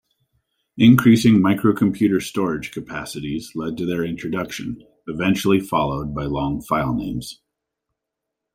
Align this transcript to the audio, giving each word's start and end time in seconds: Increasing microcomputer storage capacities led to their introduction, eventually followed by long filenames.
Increasing 0.79 1.35
microcomputer 1.43 2.23
storage 2.23 2.71
capacities 2.71 3.51
led 3.53 3.77
to 3.77 3.85
their 3.85 4.03
introduction, 4.03 4.81
eventually 5.05 5.59
followed 5.59 6.15
by 6.15 6.23
long 6.25 6.59
filenames. 6.59 7.33